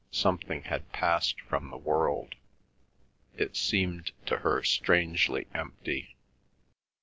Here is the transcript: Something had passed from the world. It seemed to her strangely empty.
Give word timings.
Something 0.09 0.63
had 0.63 0.91
passed 0.91 1.39
from 1.41 1.69
the 1.69 1.77
world. 1.77 2.33
It 3.37 3.55
seemed 3.55 4.13
to 4.25 4.37
her 4.39 4.63
strangely 4.63 5.45
empty. 5.53 6.15